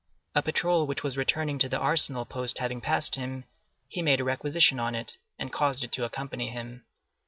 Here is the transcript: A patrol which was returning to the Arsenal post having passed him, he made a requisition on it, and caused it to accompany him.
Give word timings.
A 0.33 0.41
patrol 0.41 0.87
which 0.87 1.03
was 1.03 1.15
returning 1.15 1.59
to 1.59 1.69
the 1.69 1.77
Arsenal 1.77 2.25
post 2.25 2.57
having 2.57 2.81
passed 2.81 3.17
him, 3.17 3.43
he 3.87 4.01
made 4.01 4.19
a 4.19 4.23
requisition 4.23 4.79
on 4.79 4.95
it, 4.95 5.15
and 5.37 5.53
caused 5.53 5.83
it 5.83 5.91
to 5.91 6.05
accompany 6.05 6.49
him. 6.49 6.85